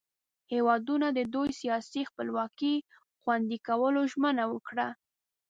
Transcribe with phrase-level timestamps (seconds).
[0.53, 2.73] هیوادونو د دوئ سیاسي خپلواکي
[3.21, 4.87] خوندي کولو ژمنه وکړه.